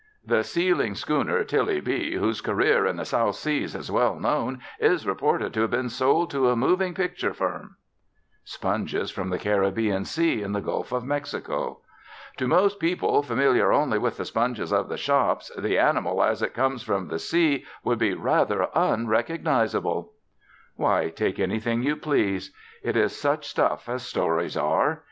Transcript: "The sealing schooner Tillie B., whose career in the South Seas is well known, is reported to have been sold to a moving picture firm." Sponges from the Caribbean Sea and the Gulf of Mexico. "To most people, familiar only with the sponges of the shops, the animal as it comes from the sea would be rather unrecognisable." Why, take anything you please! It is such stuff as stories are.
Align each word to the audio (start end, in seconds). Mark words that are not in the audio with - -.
"The 0.25 0.43
sealing 0.43 0.95
schooner 0.95 1.43
Tillie 1.43 1.79
B., 1.79 2.13
whose 2.15 2.41
career 2.41 2.87
in 2.87 2.95
the 2.95 3.05
South 3.05 3.35
Seas 3.35 3.75
is 3.75 3.91
well 3.91 4.15
known, 4.19 4.59
is 4.79 5.05
reported 5.05 5.53
to 5.53 5.61
have 5.61 5.69
been 5.69 5.89
sold 5.89 6.31
to 6.31 6.49
a 6.49 6.55
moving 6.55 6.95
picture 6.95 7.33
firm." 7.35 7.75
Sponges 8.43 9.11
from 9.11 9.29
the 9.29 9.37
Caribbean 9.37 10.03
Sea 10.05 10.41
and 10.41 10.55
the 10.55 10.59
Gulf 10.59 10.91
of 10.91 11.03
Mexico. 11.05 11.81
"To 12.37 12.47
most 12.47 12.79
people, 12.79 13.21
familiar 13.21 13.71
only 13.71 13.99
with 13.99 14.17
the 14.17 14.25
sponges 14.25 14.73
of 14.73 14.89
the 14.89 14.97
shops, 14.97 15.51
the 15.55 15.77
animal 15.77 16.23
as 16.23 16.41
it 16.41 16.55
comes 16.55 16.81
from 16.81 17.07
the 17.09 17.19
sea 17.19 17.63
would 17.83 17.99
be 17.99 18.15
rather 18.15 18.69
unrecognisable." 18.73 20.13
Why, 20.77 21.09
take 21.09 21.37
anything 21.39 21.83
you 21.83 21.95
please! 21.95 22.51
It 22.81 22.97
is 22.97 23.15
such 23.15 23.47
stuff 23.47 23.87
as 23.87 24.01
stories 24.01 24.57
are. 24.57 24.99